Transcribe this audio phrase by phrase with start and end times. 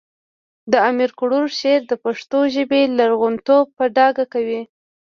[0.71, 4.61] د امیر کروړ شعر د پښتو ژبې لرغونتوب په ډاګه کوي